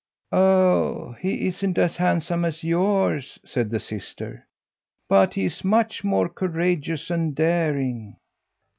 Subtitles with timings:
[0.31, 4.47] "Oh, he isn't as handsome as yours," said the sister,
[5.07, 8.17] "but he's much more courageous and daring!"